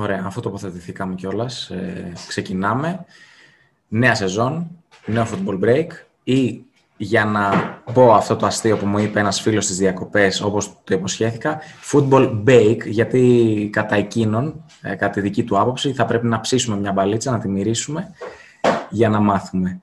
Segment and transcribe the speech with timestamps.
[0.00, 3.04] Ωραία, αφού τοποθετηθήκαμε κιόλας, ε, ξεκινάμε.
[3.88, 4.70] Νέα σεζόν,
[5.06, 5.86] νέο football break
[6.24, 6.64] ή
[6.96, 7.50] για να
[7.92, 11.60] πω αυτό το αστείο που μου είπε ένας φίλος στις διακοπές, όπως το υποσχέθηκα,
[11.92, 16.76] football bake, γιατί κατά εκείνον, ε, κατά τη δική του άποψη, θα πρέπει να ψήσουμε
[16.76, 18.14] μια μπαλίτσα, να τη μυρίσουμε
[18.90, 19.80] για να μάθουμε.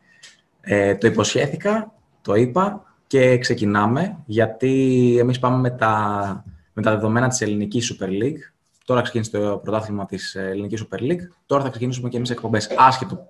[0.62, 6.44] Ε, το υποσχέθηκα, το είπα και ξεκινάμε, γιατί εμείς πάμε με τα,
[6.74, 8.55] με τα δεδομένα της ελληνικής Super League.
[8.86, 11.22] Τώρα ξεκίνησε το πρωτάθλημα της ελληνικής Super League.
[11.46, 13.28] Τώρα θα ξεκινήσουμε και εμείς εκπομπές, άσχετο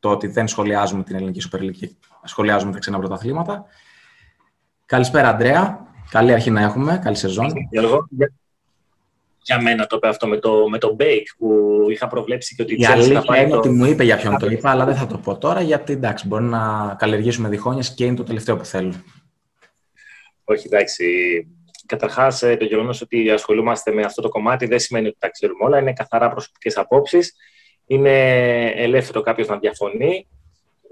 [0.00, 1.90] το ότι δεν σχολιάζουμε την ελληνική Super League και
[2.24, 3.64] σχολιάζουμε τα ξένα πρωταθλήματα.
[4.86, 5.86] Καλησπέρα, Αντρέα.
[6.10, 7.00] Καλή αρχή να έχουμε.
[7.04, 7.52] Καλή σεζόν.
[9.42, 12.80] Για μένα το είπε αυτό με το, με το Bake που είχα προβλέψει και ότι
[12.80, 13.56] η αλήθεια θα είναι το...
[13.56, 16.26] ότι μου είπε για ποιον το είπα, αλλά δεν θα το πω τώρα γιατί εντάξει,
[16.26, 18.92] μπορεί να καλλιεργήσουμε διχόνοιες και είναι το τελευταίο που θέλω.
[20.44, 21.04] Όχι, εντάξει.
[21.90, 25.64] Καταρχάς, ε, το γεγονός ότι ασχολούμαστε με αυτό το κομμάτι δεν σημαίνει ότι τα ξέρουμε
[25.64, 25.78] όλα.
[25.78, 27.34] Είναι καθαρά προσωπικές απόψεις.
[27.86, 30.28] Είναι ελεύθερο κάποιος να διαφωνεί.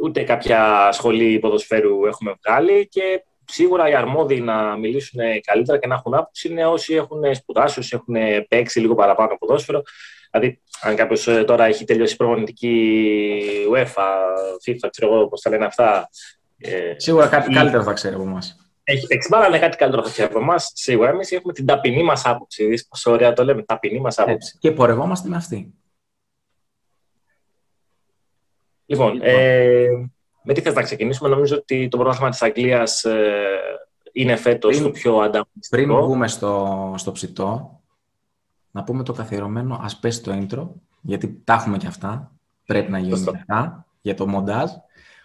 [0.01, 5.95] Ούτε κάποια σχολή ποδοσφαίρου έχουμε βγάλει και σίγουρα οι αρμόδιοι να μιλήσουν καλύτερα και να
[5.95, 9.83] έχουν άποψη είναι όσοι έχουν σπουδάσει, όσοι έχουν παίξει λίγο παραπάνω ποδόσφαιρο.
[10.31, 13.01] Δηλαδή, αν κάποιος ε, τώρα έχει τελειώσει προγραμματική
[13.73, 14.07] UEFA,
[14.67, 16.09] FIFA, ξέρω εγώ πώς τα λένε αυτά.
[16.59, 17.55] Ε, σίγουρα κάτι ή...
[17.55, 18.68] καλύτερο θα ξέρει από εμάς.
[18.91, 20.71] Έχει παίξει μπάλα, αλλά κάτι καλύτερο θα ξέρει από εμάς.
[20.75, 22.67] Σίγουρα εμείς έχουμε την ταπεινή μας άποψη.
[22.67, 24.57] Δεις πόσο ωραία το λέμε, ταπεινή μας άποψη.
[24.59, 25.75] Και πορευόμαστε με αυτή.
[28.87, 29.29] Λοιπόν, λοιπόν.
[29.29, 30.11] Ε,
[30.43, 33.33] με τι θες να ξεκινήσουμε; Νομίζω ότι το πρόγραμμα της Αγγλίας ε,
[34.13, 35.83] είναι φέτος το πιο ανταγωνιστικό.
[35.83, 37.81] Πριν βγούμε στο, στο ψητό,
[38.71, 40.69] να πούμε το καθιερωμένο ας πέσει το intro,
[41.01, 42.33] γιατί τα έχουμε και αυτά.
[42.67, 44.71] Πρέπει να γίνουν αυτά για το μοντάζ.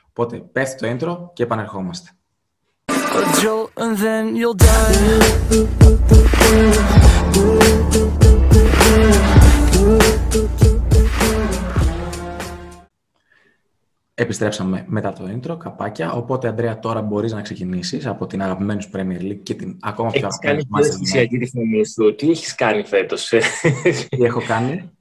[0.09, 2.09] Οπότε πέφτει το intro και επανερχόμαστε.
[14.15, 16.11] Επιστρέψαμε μετά το intro, καπάκια.
[16.11, 20.09] Οπότε, Αντρέα, τώρα μπορείς να ξεκινήσεις από την αγαπημένη σου Premier League και την ακόμα
[20.09, 23.27] πιο αγαπημένη σου αισθησιακή τη φωνή σου; Τι έχεις κάνει φέτος;
[24.09, 24.91] Τι έχω κάνει;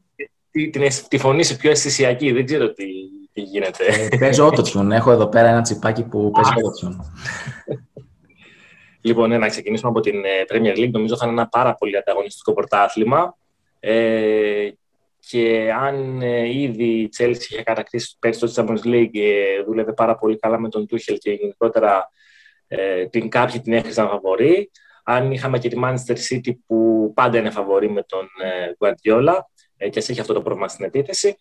[0.50, 2.32] Τι, την, τη φωνή σου πιο αισθησιακή.
[2.32, 2.84] Δεν ξέρω τι,
[3.32, 3.84] τι γίνεται.
[4.10, 4.90] Ε, παίζω autotune.
[4.90, 6.96] Έχω εδώ πέρα ένα τσιπάκι που παίζει autotune.
[9.02, 10.90] Λοιπόν, ναι, να ξεκινήσουμε από την ε, Premier League.
[10.90, 13.36] Νομίζω θα είναι ένα πάρα πολύ ανταγωνιστικό πρωτάθλημα.
[13.80, 14.68] Ε,
[15.28, 20.14] και αν ε, ήδη η Chelsea είχε κατακτήσει πέρσι το Champions League και δούλευε πάρα
[20.16, 22.10] πολύ καλά με τον Tuchel και γενικότερα
[22.66, 24.70] ε, την κάποιοι την έχρησαν φαβορή.
[25.04, 29.38] Αν είχαμε και τη Manchester City που πάντα είναι φαβορή με τον ε, Guardiola
[29.76, 31.36] ε, και έχει αυτό το πρόβλημα στην επίθεση.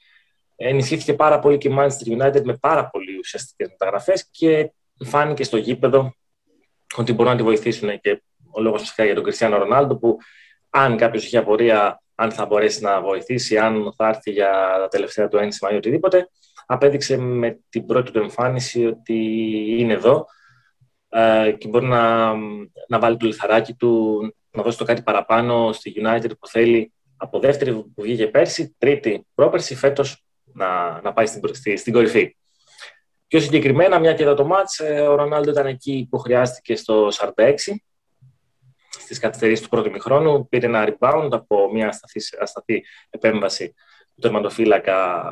[0.56, 4.72] Ενισχύθηκε πάρα πολύ και η Manchester United με πάρα πολύ ουσιαστικές μεταγραφές και
[5.06, 6.14] φάνηκε στο γήπεδο
[6.98, 8.22] ότι μπορούν να τη βοηθήσουν και
[8.52, 10.18] ο λόγος φυσικά για τον Κριστιανό Ρονάλντο που
[10.70, 15.28] αν κάποιος είχε απορία αν θα μπορέσει να βοηθήσει, αν θα έρθει για τα τελευταία
[15.28, 16.30] του ένσημα ή οτιδήποτε.
[16.66, 19.16] Απέδειξε με την πρώτη του εμφάνιση ότι
[19.78, 20.26] είναι εδώ
[21.10, 22.34] ε, και μπορεί να,
[22.88, 24.22] να βάλει το λιθαράκι του,
[24.52, 29.26] να δώσει το κάτι παραπάνω στη United που θέλει από δεύτερη που βγήκε πέρσι, τρίτη
[29.36, 32.36] πρόπερση, φέτος να, να πάει στην, στη, στην κορυφή.
[33.32, 37.08] Πιο συγκεκριμένα, μια και εδώ το μάτς, ε, ο Ρονάλντο ήταν εκεί που χρειάστηκε στο
[37.12, 37.54] 46,
[38.90, 40.48] στις καθυστερήσεις του πρώτου μηχρόνου.
[40.48, 43.74] Πήρε ένα rebound από μια ασταθή, ασταθή επέμβαση
[44.16, 45.24] του τερματοφύλακα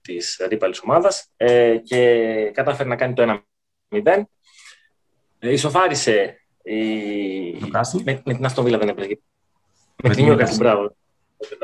[0.00, 3.42] της αντίπαλης ομάδας ε, και κατάφερε να κάνει το
[3.90, 4.22] 1-0.
[5.38, 6.72] Ε, ισοφάρισε η...
[8.04, 9.08] με, με την Αστοβίλα δεν έπαιζε.
[10.02, 10.96] Με, με την Νιούκασλ, μπράβο.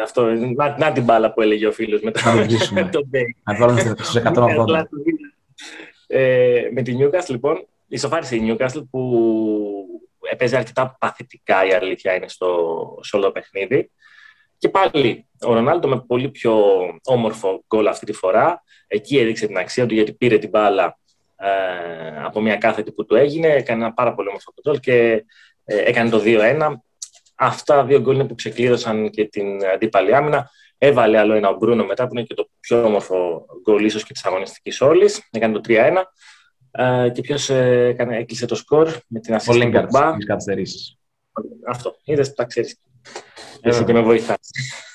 [0.02, 0.24] Αυτό,
[0.56, 2.20] να, να, την μπάλα που έλεγε ο φίλος με το,
[2.90, 3.00] το
[3.44, 4.82] Να βάλουμε στους 180.
[6.06, 9.20] ε, με την Newcastle, λοιπόν, ισοφάρισε η Newcastle που
[10.30, 13.90] έπαιζε αρκετά παθητικά η αλήθεια είναι στο, σε όλο το παιχνίδι.
[14.58, 16.62] Και πάλι ο Ρονάλντο με πολύ πιο
[17.04, 18.62] όμορφο γκολ αυτή τη φορά.
[18.86, 20.98] Εκεί έδειξε την αξία του γιατί πήρε την μπάλα
[21.36, 21.48] ε,
[22.24, 23.48] από μια κάθετη που του έγινε.
[23.48, 25.24] Έκανε ένα πάρα πολύ όμορφο γκολ και
[25.64, 26.72] ε, έκανε το 2-1.
[27.34, 30.50] Αυτά τα δύο γκολ είναι που ξεκλείδωσαν και την αντίπαλη άμυνα.
[30.82, 34.12] Έβαλε άλλο ένα ο Μπρούνο μετά που είναι και το πιο όμορφο γκολ ίσως και
[34.12, 35.28] της αγωνιστικής όλης.
[35.30, 36.02] Έκανε το 3-1.
[36.70, 40.16] Ε, και ποιος ε, έκλεισε το σκορ με την ασύστη του Μπα.
[41.68, 41.96] Αυτό.
[42.04, 42.80] Είδες που τα ξέρεις.
[43.60, 44.50] Εσύ και με βοηθάς.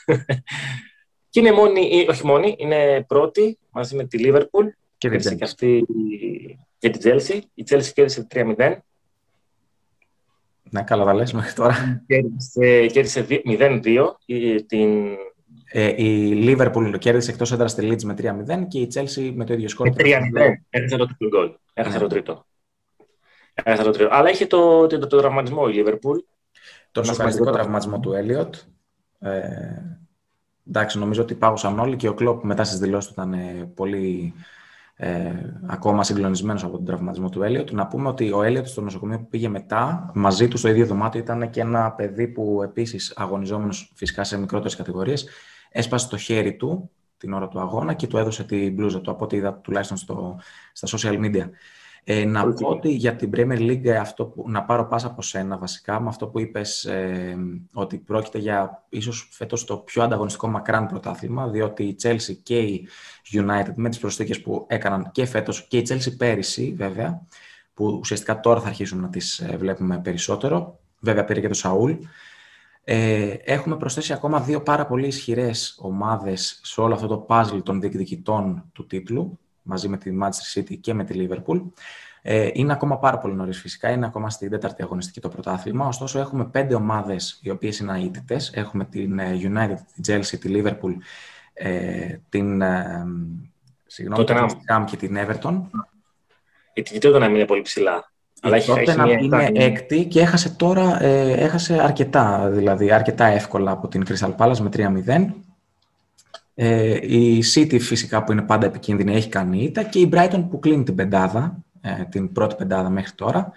[1.30, 4.68] και είναι μόνη, όχι μόνη, είναι πρώτη μαζί με τη Λίβερπουλ.
[4.98, 5.86] Και, και αυτή
[6.78, 7.44] και την Τσέλσι.
[7.54, 8.78] Η Τσέλσι κέρδισε 3-0.
[10.70, 12.06] Ναι, καλά τα λες μέχρι τώρα.
[12.92, 14.12] Κέρδισε 0-2
[14.68, 15.18] την
[15.72, 19.54] ε, η Liverpool κέρδισε εκτός έδρας τη Leeds με 3-0 και η Chelsea με το
[19.54, 19.88] ίδιο σκορ.
[19.88, 20.04] Με 3-0.
[20.70, 21.52] Έχασε το τρίτο γκολ.
[21.74, 22.46] Έχασε το τρίτο.
[23.54, 24.10] Έχασε το τρίτο.
[24.12, 26.18] Αλλά είχε το, το, το, το τραυματισμό η Liverpool.
[26.92, 28.50] Το σοκαριστικό τραυματισμό του Elliot.
[29.20, 29.40] Ε,
[30.68, 34.34] εντάξει, νομίζω ότι πάγωσαν όλοι και ο Κλόπ μετά στις δηλώσεις του ήταν ε, πολύ
[34.96, 35.32] ε,
[35.66, 37.72] ακόμα συγκλονισμένος από τον τραυματισμό του Έλιοτ.
[37.72, 41.20] Να πούμε ότι ο Έλιοτ στο νοσοκομείο που πήγε μετά, μαζί του στο ίδιο δωμάτιο
[41.20, 45.28] ήταν και ένα παιδί που επίσης αγωνιζόμενος φυσικά σε μικρότερες κατηγορίες,
[45.70, 49.24] έσπασε το χέρι του την ώρα του αγώνα και του έδωσε την μπλούζα του, από
[49.24, 50.40] ό,τι είδα τουλάχιστον στο,
[50.74, 51.50] στα social media.
[52.08, 55.58] Ε, να πω ότι για την Premier League αυτό που, να πάρω πάσα από σένα
[55.58, 57.38] βασικά με αυτό που είπες ε,
[57.74, 62.88] ότι πρόκειται για ίσως φέτος το πιο ανταγωνιστικό μακράν πρωτάθλημα διότι η Chelsea και η
[63.32, 67.22] United με τις προσθήκες που έκαναν και φέτος και η Chelsea πέρυσι βέβαια
[67.74, 71.94] που ουσιαστικά τώρα θα αρχίσουμε να τις ε, βλέπουμε περισσότερο βέβαια πήρε και το Σαούλ
[72.84, 77.82] ε, έχουμε προσθέσει ακόμα δύο πάρα πολύ ισχυρές ομάδες σε όλο αυτό το puzzle των
[77.82, 81.62] διεκδικητών του τίτλου μαζί με τη Manchester City και με τη Liverpool.
[82.22, 85.88] Ε, είναι ακόμα πάρα πολύ νωρίς φυσικά, είναι ακόμα στην τέταρτη αγωνιστική το πρωτάθλημα.
[85.88, 88.52] Ωστόσο, έχουμε πέντε ομάδες οι οποίες είναι αίτητες.
[88.54, 90.96] Έχουμε την ε, United, την Chelsea, τη Liverpool,
[91.54, 92.62] ε, την.
[92.62, 93.06] Ε,
[93.86, 94.36] συγγνώμη, την
[94.70, 95.62] Ham και την Everton.
[96.74, 98.12] Η τιμή να είναι πολύ ψηλά.
[98.42, 98.98] Αλλά έχει, έχει
[99.28, 104.36] να είναι έκτη και έχασε τώρα ε, έχασε αρκετά, δηλαδή αρκετά εύκολα από την Crystal
[104.38, 104.70] Palace με
[105.06, 105.26] 3-0.
[106.58, 110.60] Ε, η City φυσικά που είναι πάντα επικίνδυνη έχει κάνει ήττα και η Brighton που
[110.60, 113.52] κλείνει την πεντάδα, ε, την πρώτη πεντάδα μέχρι τώρα.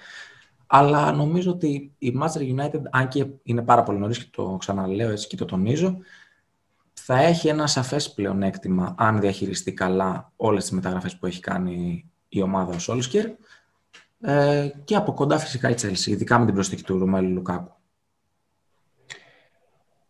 [0.66, 5.10] Αλλά νομίζω ότι η Manchester United, αν και είναι πάρα πολύ νωρίς και το ξαναλέω
[5.10, 5.98] έτσι και το τονίζω,
[6.92, 12.42] θα έχει ένα σαφές πλεονέκτημα αν διαχειριστεί καλά όλες τις μεταγραφές που έχει κάνει η
[12.42, 13.26] ομάδα ο Solskjaer
[14.20, 17.77] ε, και από κοντά φυσικά η Chelsea, ειδικά με την προσθήκη του Ρωμέλου Λουκάκου.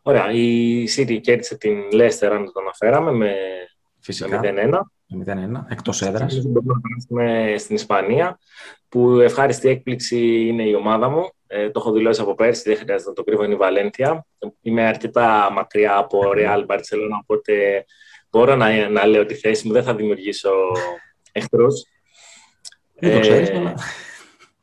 [0.09, 0.31] Ωραία.
[0.31, 3.35] Η City κέρδισε την Leicester, αν το αναφέραμε, με,
[4.01, 4.41] Φυσικά.
[4.41, 4.81] με 0-1.
[5.07, 6.43] Με 0-1, εκτός έδρας.
[6.43, 8.39] Μπορούμε στην Ισπανία,
[8.89, 11.31] που ευχάριστη έκπληξη είναι η ομάδα μου.
[11.47, 14.27] Ε, το έχω δηλώσει από πέρσι, δεν χρειάζεται να το κρύβω, είναι η Βαλένθια.
[14.63, 17.85] Είμαι αρκετά μακριά από Real Barcelona, οπότε
[18.31, 20.51] μπορώ να, να λέω τη θέση μου, δεν θα δημιουργήσω
[21.33, 21.83] εχθρούς.
[22.95, 23.75] Δεν το ξέρεις, ε, αλλά...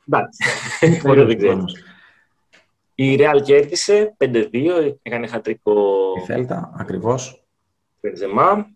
[0.08, 0.38] Εντάξει,
[1.26, 1.64] δεν ξέρω.
[2.98, 5.72] Η Real κέρδισε 5-2, έκανε χατρικό...
[6.22, 7.44] Η Θέλτα, ακριβώς.
[8.00, 8.66] Μπενζεμά.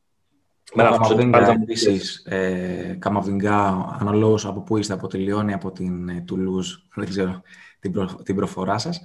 [0.75, 3.67] Καμαβίνγκα επίσης, ε, Καμαβίνγκα,
[4.01, 7.43] αναλόγως από πού είστε, από τη Λιόνι, από την ε, Τουλούζ, δεν ξέρω
[7.81, 9.01] την, προ, την προφορά σας.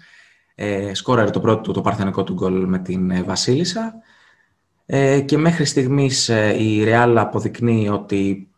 [0.55, 3.95] Ε, σκόραρε το πρώτο το παρθενικό του γκολ με την ε, Βασίλισσα.
[4.85, 8.49] Ε, και μέχρι στιγμής ε, η Real αποδεικνύει ότι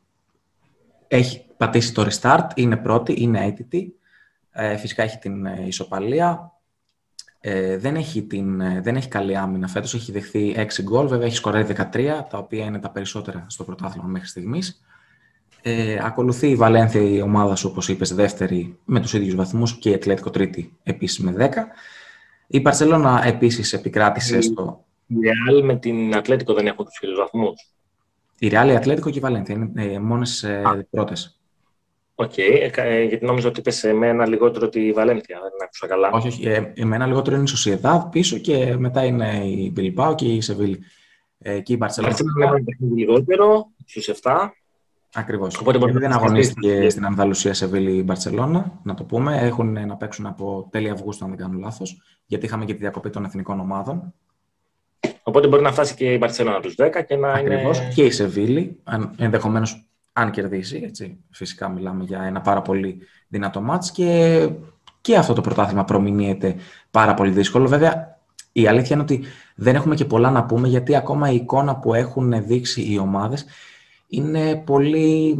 [1.07, 3.96] έχει πατήσει το restart, είναι πρώτη, είναι αίτητη.
[4.59, 6.51] Ε, φυσικά έχει την ε, ισοπαλία.
[7.39, 11.25] Ε, δεν, έχει την, ε, δεν έχει καλή άμυνα φέτος, έχει δεχθεί 6 γκολ, βέβαια
[11.25, 14.81] έχει σκοράρει 13, τα οποία είναι τα περισσότερα στο πρωτάθλημα μέχρι στιγμής.
[15.61, 19.89] Ε, ακολουθεί η Βαλένθια η ομάδα σου, όπως είπες, δεύτερη με τους ίδιους βαθμούς και
[19.89, 21.49] η Ατλέτικο τρίτη επίσης με 10.
[22.47, 24.85] Η Παρσελώνα επίσης επικράτησε στο...
[25.07, 27.69] Η Real με την Ατλέτικο δεν έχουν τους ίδιους βαθμούς.
[28.39, 31.36] Η Real, η Ατλέτικο και η Βαλένθια είναι ε, μόνες ε, πρώτες.
[32.19, 32.69] OK, okay.
[32.75, 36.09] Ε, γιατί νόμιζα ότι είπες με ένα λιγότερο τη Βαλένθια, δεν άκουσα καλά.
[36.11, 36.47] Όχι, όχι.
[36.47, 40.41] Ε, με ένα λιγότερο είναι η Σοσιεδάδ πίσω και μετά είναι η Μπιλμπάο και η
[40.41, 40.79] Σεβίλη.
[41.39, 42.13] Ε, και η Μπαρσελόνα.
[42.13, 44.49] Μπαρσελόνα είναι λιγότερο, στους 7.
[45.13, 45.57] Ακριβώς.
[45.57, 49.37] Οπότε μπορεί δεν αγωνίστηκε στην Ανδαλουσία Σεβίλη η Μπαρσελόνα, να το πούμε.
[49.41, 53.09] Έχουν να παίξουν από τέλη Αυγούστου, αν δεν κάνω λάθος, γιατί είχαμε και τη διακοπή
[53.09, 54.13] των εθνικών ομάδων.
[55.23, 57.77] Οπότε μπορεί να φτάσει και η Μπαρσελόνα τους 10 και να Ακριβώς.
[57.79, 57.91] είναι.
[57.93, 58.79] Και η Σεβίλη,
[59.17, 59.87] ενδεχομένως
[60.19, 64.49] αν κερδίσει, έτσι, φυσικά μιλάμε για ένα πάρα πολύ δυνατό μάτς και,
[65.01, 66.55] και αυτό το πρωτάθλημα προμηνύεται
[66.91, 67.67] πάρα πολύ δύσκολο.
[67.67, 68.19] Βέβαια,
[68.51, 69.23] η αλήθεια είναι ότι
[69.55, 73.45] δεν έχουμε και πολλά να πούμε γιατί ακόμα η εικόνα που έχουν δείξει οι ομάδες
[74.07, 75.37] είναι πολύ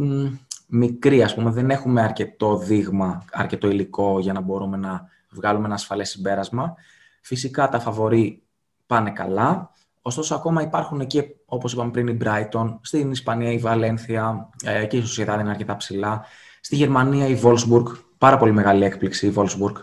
[0.66, 1.50] μικρή, ας πούμε.
[1.50, 6.74] Δεν έχουμε αρκετό δείγμα, αρκετό υλικό για να μπορούμε να βγάλουμε ένα ασφαλές συμπέρασμα.
[7.20, 8.42] Φυσικά τα φαβορεί
[8.86, 9.70] πάνε καλά.
[10.08, 14.96] Ωστόσο, ακόμα υπάρχουν εκεί, όπως είπαμε πριν, η Brighton, στην Ισπανία η Βαλένθια ε, και
[14.96, 16.24] η Σοσιαδά είναι αρκετά ψηλά.
[16.60, 17.84] Στη Γερμανία η Wolfsburg,
[18.18, 19.74] πάρα πολύ μεγάλη έκπληξη η Wolfsburg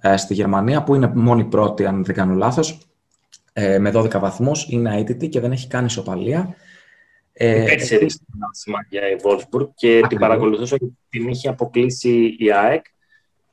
[0.00, 2.78] ε, στη Γερμανία, που είναι μόνη πρώτη, αν δεν κάνω λάθος,
[3.52, 6.54] ε, με 12 βαθμούς, είναι αίτητη και δεν έχει κάνει ισοπαλία.
[7.32, 8.18] Ε, Έτσι έδειξε
[8.88, 12.84] για η Wolfsburg και την παρακολουθούσα και την είχε αποκλείσει η ΑΕΚ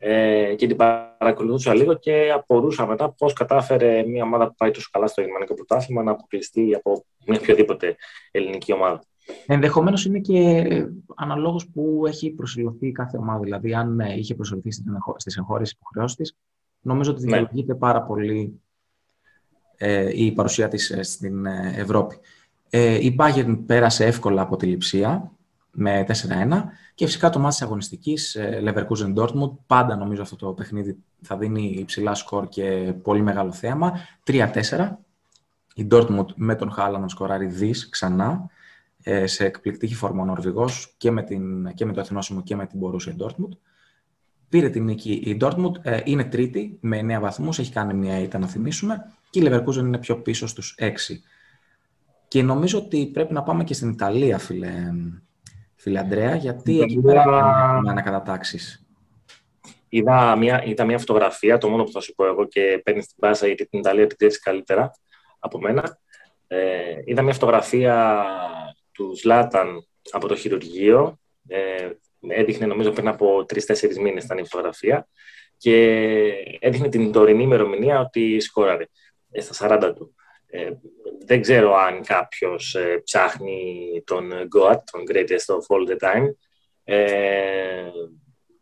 [0.01, 4.89] ε, και την παρακολουθούσα λίγο και απορούσα μετά πώς κατάφερε μια ομάδα που πάει τόσο
[4.91, 7.95] καλά στο γερμανικό πρωτάθλημα να αποκλειστεί από μια οποιαδήποτε
[8.31, 9.03] ελληνική ομάδα.
[9.45, 10.65] Ενδεχομένως είναι και
[11.15, 13.39] αναλόγως που έχει προσιλωθεί κάθε ομάδα.
[13.39, 14.71] Δηλαδή, αν ε, είχε προσιλωθεί
[15.15, 16.37] στις εγχώριε υποχρεώσεις της,
[16.81, 17.25] νομίζω ότι ναι.
[17.25, 18.61] δικαιολογείται πάρα πολύ
[19.77, 22.17] ε, η παρουσία της ε, στην ε, Ευρώπη.
[22.69, 25.31] Ε, η Bayern πέρασε εύκολα από τη Λιψία
[25.79, 26.63] με 4-1
[26.95, 29.51] και φυσικά το μάτι της αγωνιστικής ε, Leverkusen Dortmund.
[29.67, 33.93] Πάντα νομίζω αυτό το παιχνίδι θα δίνει υψηλά σκορ και πολύ μεγάλο θέαμα.
[34.25, 34.47] 3-4
[35.75, 38.49] Η Dortmund με τον Χάλα να σκοράρει δις ξανά,
[39.03, 42.65] ε, σε εκπληκτική φόρμα ο Νορβηγός και με, την, και με το εθνόσημο και με
[42.65, 43.57] την Borussia Dortmund.
[44.49, 48.37] Πήρε την νίκη η Dortmund, ε, είναι τρίτη με 9 βαθμούς, έχει κάνει μια ήττα
[48.37, 50.91] να θυμίσουμε και η Leverkusen είναι πιο πίσω στους 6.
[52.27, 54.91] Και νομίζω ότι πρέπει να πάμε και στην Ιταλία, φίλε,
[55.79, 58.83] φίλε Αντρέα, γιατί εκεί πέρα έχουμε ανακατατάξεις.
[59.89, 63.15] Είδα μια, είδα μια φωτογραφία, το μόνο που θα σου πω εγώ και παίρνεις την
[63.19, 64.91] πάσα γιατί την Ιταλία την ξέρεις καλύτερα
[65.39, 65.99] από μένα.
[66.47, 68.25] Ε, είδα μια φωτογραφία
[68.91, 71.19] του Σλάταν από το χειρουργείο.
[71.47, 71.89] Ε,
[72.27, 75.07] έδειχνε νομίζω πριν από τρει-τέσσερι μήνες ήταν η φωτογραφία
[75.57, 75.75] και
[76.59, 78.85] έδειχνε την τωρινή ημερομηνία ότι σκόραρε
[79.31, 80.15] ε, στα 40 του.
[80.49, 80.71] Ε,
[81.25, 86.33] δεν ξέρω αν κάποιος ε, ψάχνει τον Goat, τον greatest of all the time,
[86.83, 87.89] ε,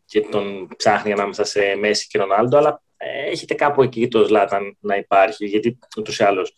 [0.04, 4.76] και τον ψάχνει ανάμεσα σε Μέση και Ρονάλντο, αλλά ε, έχετε κάπου εκεί το Ζλάταν
[4.80, 6.56] να υπάρχει, γιατί ούτως ή άλλως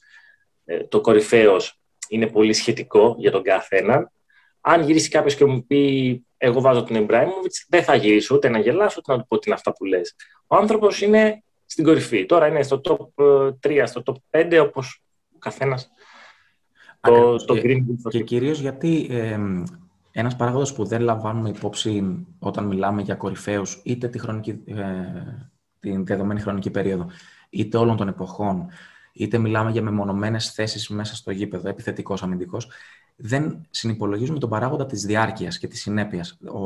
[0.64, 4.12] ε, το κορυφαίος είναι πολύ σχετικό για τον καθένα.
[4.60, 8.58] Αν γυρίσει κάποιος και μου πει εγώ βάζω τον Εμπράιμοβιτς, δεν θα γυρίσω ούτε να
[8.58, 10.14] γελάσω ούτε να του πω τι είναι αυτά που λες.
[10.46, 12.26] Ο άνθρωπος είναι στην κορυφή.
[12.26, 13.25] Τώρα είναι στο top
[13.60, 15.02] 3, ε, στο top 5, όπως
[15.40, 15.90] ο καθένας.
[17.00, 19.38] Το, το και, και κυρίως γιατί ε,
[20.12, 24.75] ένας παράγοντας που δεν λαμβάνουμε υπόψη όταν μιλάμε για κορυφαίους είτε τη χρονική, ε,
[25.80, 27.06] την δεδομένη χρονική περίοδο,
[27.50, 28.66] είτε όλων των εποχών,
[29.12, 32.68] είτε μιλάμε για μεμονωμένες θέσεις μέσα στο γήπεδο, επιθετικός, αμυντικός,
[33.16, 36.38] δεν συνυπολογίζουμε τον παράγοντα της διάρκειας και της συνέπειας.
[36.52, 36.59] Ο,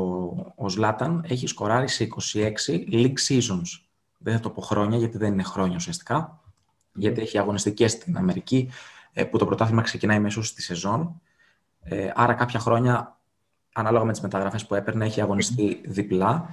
[0.55, 2.49] ο Ζλάταν έχει σκοράρει σε 26
[2.91, 3.81] league seasons.
[4.17, 6.44] Δεν θα το πω χρόνια, γιατί δεν είναι χρόνια ουσιαστικά,
[6.95, 8.69] γιατί έχει αγωνιστικές στην Αμερική,
[9.13, 11.21] ε, που το πρωτάθλημα ξεκινάει μέσω στη σεζόν.
[11.81, 13.19] Ε, άρα κάποια χρόνια
[13.73, 16.49] ανάλογα με τις μεταγραφές που έπαιρνε, έχει αγωνιστεί διπλά.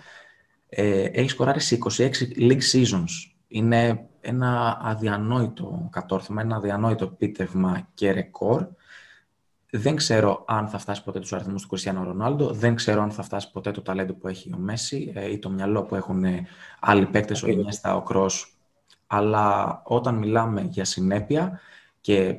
[0.69, 3.33] Ε, έχει σκοράρει σε 26 league seasons.
[3.49, 8.67] Είναι ένα αδιανόητο κατόρθωμα, ένα αδιανόητο επίτευγμα και ρεκόρ.
[9.71, 13.23] Δεν ξέρω αν θα φτάσει ποτέ τους αριθμούς του Κριστιανού Ρονάλντο, δεν ξέρω αν θα
[13.23, 16.25] φτάσει ποτέ το ταλέντο που έχει ο Μέση ε, ή το μυαλό που έχουν
[16.81, 18.57] άλλοι παίκτες, ο Ινιέστα, ο Κρός.
[19.15, 21.61] Αλλά όταν μιλάμε για συνέπεια
[22.01, 22.37] και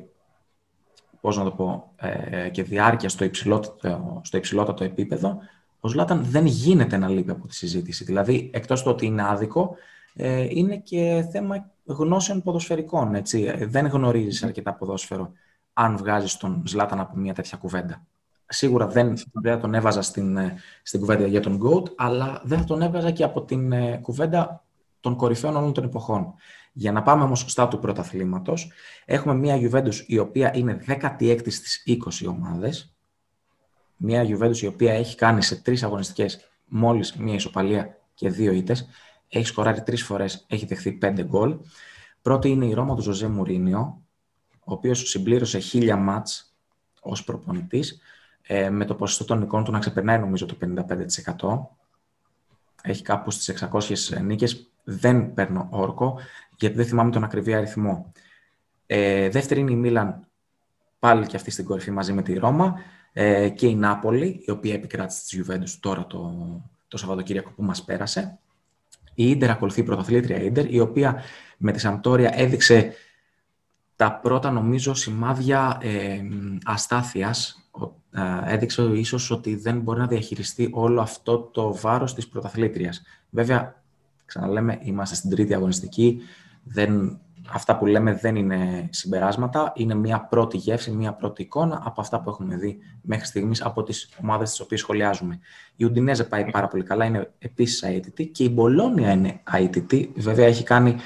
[1.20, 5.38] πώς να το πω, ε, και διάρκεια στο υψηλότερο, στο υψηλότερο επίπεδο,
[5.80, 8.04] ο Ζλάταν δεν γίνεται να λείπει από τη συζήτηση.
[8.04, 9.76] Δηλαδή, εκτός του ότι είναι άδικο,
[10.14, 13.14] ε, είναι και θέμα γνώσεων ποδοσφαιρικών.
[13.14, 13.42] Έτσι.
[13.42, 15.32] Ε, δεν γνωρίζεις αρκετά ποδόσφαιρο
[15.72, 18.06] αν βγάζεις τον Ζλάταν από μια τέτοια κουβέντα.
[18.46, 22.58] Σίγουρα δεν, δεν θα τον έβαζα στην, ε, στην κουβέντα για τον GOAT, αλλά δεν
[22.58, 24.64] θα τον έβγαζα και από την ε, κουβέντα
[25.00, 26.34] των κορυφαίων όλων των εποχών.
[26.76, 28.72] Για να πάμε όμως στα του πρωταθλήματος,
[29.04, 32.94] έχουμε μια Juventus η οποία είναι 16η στις 20 ομάδες,
[33.96, 38.88] μια Juventus η οποία έχει κάνει σε τρεις αγωνιστικές μόλις μια ισοπαλία και δύο ήττες,
[39.28, 41.58] έχει σκοράρει τρεις φορές, έχει δεχθεί πέντε γκολ.
[42.22, 44.02] Πρώτη είναι η Ρώμα του Ζωζέ Μουρίνιο,
[44.64, 46.54] ο οποίος συμπλήρωσε χίλια μάτς
[47.00, 48.00] ως προπονητής,
[48.42, 51.76] ε, με το ποσοστό των εικόνων του να ξεπερνάει νομίζω το 55%.
[52.82, 56.18] Έχει κάπου στις 600 νίκες, δεν παίρνω όρκο
[56.64, 58.12] γιατί δεν θυμάμαι τον ακριβή αριθμό.
[58.86, 60.26] Ε, δεύτερη είναι η Μίλαν,
[60.98, 62.74] πάλι και αυτή στην κορυφή μαζί με τη Ρώμα
[63.12, 66.32] ε, και η Νάπολη, η οποία επικράτησε της Juventus τώρα το,
[66.88, 68.38] το Σαββατοκύριακο που μας πέρασε.
[69.14, 71.22] Η Ίντερ ακολουθεί η πρωταθλήτρια Ίντερ, η οποία
[71.56, 72.92] με τη Σαμπτόρια έδειξε
[73.96, 76.20] τα πρώτα νομίζω σημάδια ε,
[76.64, 77.68] αστάθειας.
[78.10, 83.02] Ε, έδειξε ίσως ότι δεν μπορεί να διαχειριστεί όλο αυτό το βάρος της πρωταθλήτριας.
[83.30, 83.82] Βέβαια,
[84.24, 86.20] ξαναλέμε, είμαστε στην τρίτη αγωνιστική,
[86.64, 92.00] δεν, αυτά που λέμε δεν είναι συμπεράσματα, είναι μια πρώτη γεύση, μια πρώτη εικόνα από
[92.00, 95.40] αυτά που έχουμε δει μέχρι στιγμής από τις ομάδες τις οποίες σχολιάζουμε.
[95.76, 100.12] Η Ουντινέζε πάει πάρα πολύ καλά, είναι επίσης αίτητη και η Μπολόνια είναι αίτητη.
[100.16, 100.96] Βέβαια έχει κάνει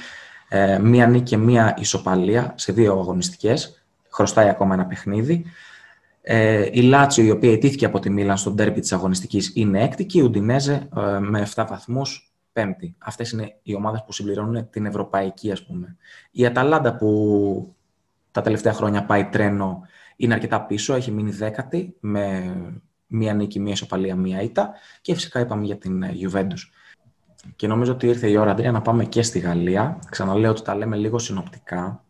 [0.48, 5.44] ε, μία νίκη και μία ισοπαλία σε δύο αγωνιστικές, χρωστάει ακόμα ένα παιχνίδι.
[6.22, 10.04] Ε, η Λάτσιο, η οποία ετήθηκε από τη Μίλαν στον τέρπι της αγωνιστικής, είναι έκτη
[10.04, 12.27] και η Ουντινέζε ε, με 7 βαθμούς
[12.58, 12.94] πέμπτη.
[12.98, 15.96] Αυτές είναι οι ομάδες που συμπληρώνουν την ευρωπαϊκή, ας πούμε.
[16.30, 17.76] Η Αταλάντα που
[18.30, 19.80] τα τελευταία χρόνια πάει τρένο
[20.16, 22.54] είναι αρκετά πίσω, έχει μείνει δέκατη με
[23.06, 26.58] μία νίκη, μία ισοπαλία, μία ήττα και φυσικά είπαμε για την ε, Juventus.
[27.56, 29.98] Και νομίζω ότι ήρθε η ώρα, Αντρία, να πάμε και στη Γαλλία.
[30.10, 32.04] Ξαναλέω ότι τα λέμε λίγο συνοπτικά,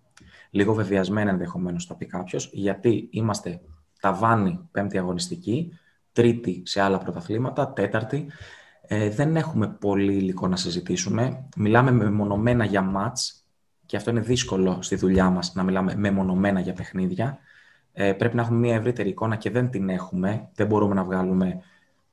[0.51, 3.61] λίγο βεβαιασμένα ενδεχομένως θα πει κάποιος, γιατί είμαστε
[4.01, 5.79] ταβάνι πέμπτη αγωνιστική,
[6.13, 8.27] τρίτη σε άλλα πρωταθλήματα, τέταρτη
[8.91, 11.45] ε, δεν έχουμε πολύ υλικό να συζητήσουμε.
[11.57, 13.45] Μιλάμε μεμονωμένα για μάτς
[13.87, 17.39] και αυτό είναι δύσκολο στη δουλειά μας να μιλάμε μεμονωμένα για παιχνίδια.
[17.93, 20.49] Ε, πρέπει να έχουμε μια ευρύτερη εικόνα και δεν την έχουμε.
[20.55, 21.61] Δεν μπορούμε να βγάλουμε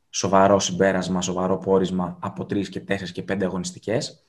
[0.10, 4.26] σοβαρό συμπέρασμα, σοβαρό πόρισμα από τρεις και τέσσερις και πέντε αγωνιστικές.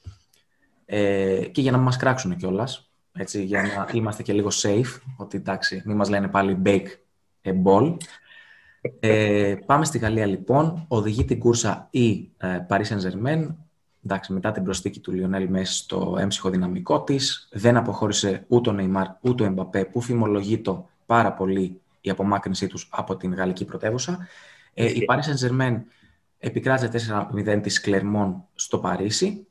[0.84, 2.90] Ε, και για να μας κράξουν κιόλας.
[3.12, 6.88] έτσι, για να είμαστε και λίγο safe, ότι εντάξει, μην μας λένε πάλι bake
[7.42, 7.96] a ball.
[9.00, 10.84] Ε, πάμε στη Γαλλία λοιπόν.
[10.88, 13.46] Οδηγεί την κούρσα η ε, Paris Saint-Germain.
[14.04, 18.72] Εντάξει, μετά την προσθήκη του Λιονέλ Μέση στο έμψυχο δυναμικό της, δεν αποχώρησε ούτε ο
[18.72, 20.72] Νεϊμάρ ούτε ο Εμπαπέ, που φημολογείται
[21.06, 24.26] πάρα πολύ η απομάκρυνσή τους από την γαλλική πρωτεύουσα.
[24.74, 25.80] Ε, η Paris Saint-Germain
[26.38, 29.46] επικράτησε 4-0 της Κλερμόν στο Παρίσι.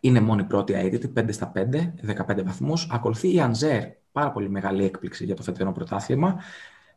[0.00, 2.88] Είναι μόνη πρώτη αίτητη, 5 στα 5, 15 βαθμούς.
[2.90, 6.40] Ακολουθεί η Ανζέρ, πάρα πολύ μεγάλη έκπληξη για το φετινό πρωτάθλημα.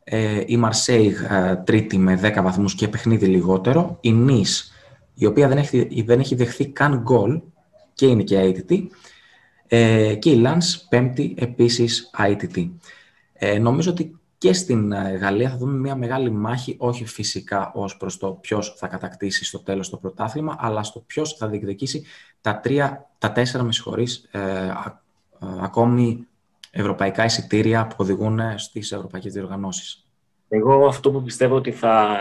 [0.08, 1.16] Ε, η Μαρσέιγ
[1.64, 3.98] τρίτη με 10 βαθμούς και παιχνίδι λιγότερο.
[4.00, 4.72] Η Νις,
[5.14, 7.40] η οποία δεν έχει, δεν έχει δεχθεί καν γκολ
[7.94, 8.90] και είναι και αίτητη.
[9.68, 12.78] Ε, και η Λάνς πέμπτη επίσης αίτητη.
[13.32, 17.96] Ε, νομίζω ότι και στην ε, Γαλλία θα δούμε μια μεγάλη μάχη, όχι φυσικά ως
[17.96, 22.04] προς το ποιος θα κατακτήσει στο τέλος το πρωτάθλημα, αλλά στο ποιος θα διεκδικήσει
[22.40, 24.40] τα, τρία, τα τέσσερα με συγχωρείς, ε,
[25.60, 26.26] ακόμη
[26.76, 30.06] ευρωπαϊκά εισιτήρια που οδηγούν στις ευρωπαϊκές διοργανώσεις.
[30.48, 32.16] Εγώ αυτό που πιστεύω ότι θα,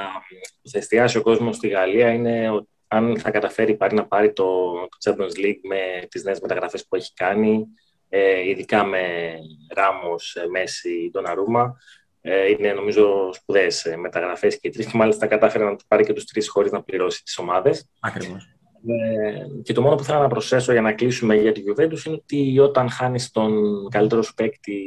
[0.71, 4.73] θα εστιάσει ο κόσμος στη Γαλλία είναι ότι αν θα καταφέρει πάρει να πάρει το,
[5.03, 7.65] Champions League με τις νέες μεταγραφές που έχει κάνει,
[8.09, 9.33] ε, ειδικά με
[9.75, 11.77] Ράμος, ε, Μέση, Ντοναρούμα,
[12.21, 14.85] ε, είναι νομίζω σπουδαίες μεταγραφές και τρεις.
[14.85, 17.89] Και μάλιστα κατάφερε να πάρει και τους τρεις χωρίς να πληρώσει τις ομάδες.
[17.99, 18.54] Ακριβώς.
[18.87, 22.15] Ε, και το μόνο που θέλω να προσθέσω για να κλείσουμε για τη Juventus είναι
[22.15, 23.53] ότι όταν χάνεις τον
[23.89, 24.81] καλύτερο σου παίκτη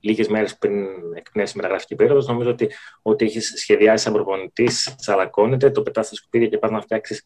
[0.00, 2.70] λίγες μέρες πριν εκπνεύσει η μεταγραφική περίοδος, νομίζω ότι
[3.02, 7.24] ό,τι έχεις σχεδιάσει σαν προπονητής τσαλακώνεται, το πετάς στα σκουπίδια και πας να φτιάξεις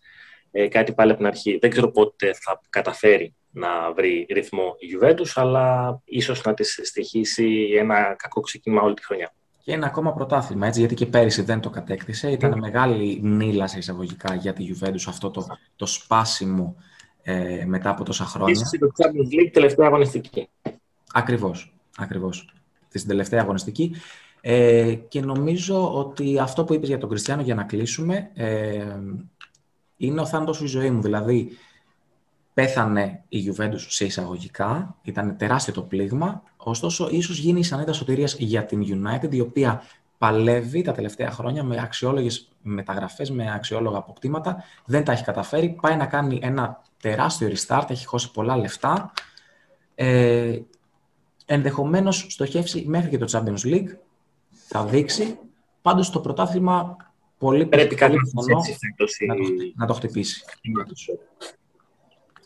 [0.51, 1.59] ε, κάτι πάλι από την αρχή.
[1.61, 7.75] Δεν ξέρω πότε θα καταφέρει να βρει ρυθμό η Juventus, αλλά ίσως να της στοιχήσει
[7.77, 9.35] ένα κακό ξεκίνημα όλη τη χρονιά.
[9.63, 12.31] Και ένα ακόμα πρωτάθλημα, έτσι, γιατί και πέρυσι δεν το κατέκτησε.
[12.31, 12.59] Ήταν mm.
[12.59, 16.77] μεγάλη νύλα σε εισαγωγικά για τη Juventus αυτό το, το σπάσιμο
[17.23, 18.53] ε, μετά από τόσα χρόνια.
[18.53, 20.49] Ίσως το Champions League τελευταία αγωνιστική.
[21.13, 22.55] Ακριβώς, ακριβώς.
[22.89, 23.95] Στην τελευταία αγωνιστική.
[24.41, 28.97] Ε, και νομίζω ότι αυτό που είπες για τον Κριστιανό για να κλείσουμε ε,
[29.97, 31.03] είναι ο θάνατος η ζωή μου.
[31.03, 31.51] Δηλαδή,
[32.61, 38.37] πέθανε η Juventus σε εισαγωγικά, ήταν τεράστιο το πλήγμα, ωστόσο ίσως γίνει η σανίδα σωτηρίας
[38.39, 39.83] για την United, η οποία
[40.19, 45.97] παλεύει τα τελευταία χρόνια με αξιόλογες μεταγραφές, με αξιόλογα αποκτήματα, δεν τα έχει καταφέρει, πάει
[45.97, 49.13] να κάνει ένα τεράστιο restart, έχει χώσει πολλά λεφτά,
[49.95, 50.59] ε,
[51.47, 53.97] ενδεχομένως στοχεύσει μέχρι και το Champions League,
[54.51, 55.39] θα δείξει,
[55.83, 56.97] πάντως το πρωτάθλημα
[57.39, 58.09] πολύ πρέπει να,
[59.77, 60.45] να, το χτυπήσει.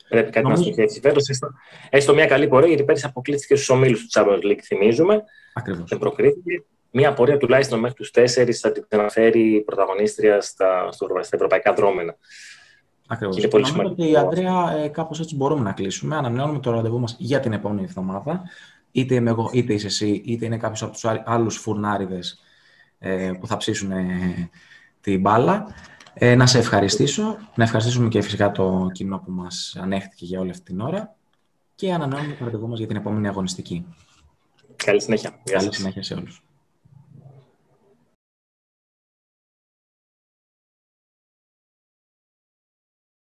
[0.08, 0.62] Πρέπει κάτι Νομίζω...
[0.62, 1.28] να στοχεύσει φέτος.
[1.28, 1.48] Έστω,
[1.90, 5.22] έστω μια καλή πορεία, γιατί πέρυσι αποκλείστηκε στους ομίλους του Champions League, θυμίζουμε.
[5.54, 5.88] Ακριβώς.
[5.88, 6.64] Δεν προκρίθηκε.
[6.90, 12.16] Μια πορεία τουλάχιστον μέχρι τους τέσσερις θα την αναφέρει πρωταγωνίστρια στα, στα ευρωπαϊκά δρόμενα.
[13.08, 13.36] Ακριβώς.
[13.36, 14.02] Και πολύ σημαντικό.
[14.02, 16.16] Ότι, Αντρέα, ε, κάπως έτσι μπορούμε να κλείσουμε.
[16.16, 18.42] Ανανεώνουμε το ραντεβού μας για την επόμενη εβδομάδα.
[18.90, 22.40] Είτε είμαι εγώ, είτε είσαι εσύ, είτε είναι κάποιος από τους άλλους φουρνάριδες
[22.98, 24.50] ε, που θα ψήσουν ε,
[25.00, 25.66] την μπάλα.
[26.14, 27.36] Ε, να σε ευχαριστήσω.
[27.54, 31.16] Να ευχαριστήσουμε και φυσικά το κοινό που μας ανέχτηκε για όλη αυτή την ώρα
[31.74, 33.86] και ανανεώνουμε το ραντεβού μας για την επόμενη αγωνιστική.
[34.76, 35.40] Καλή συνέχεια.
[35.44, 36.43] Καλή συνέχεια σε όλους.